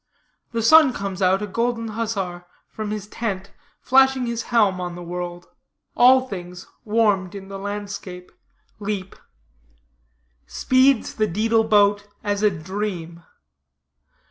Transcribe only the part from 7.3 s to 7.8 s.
in the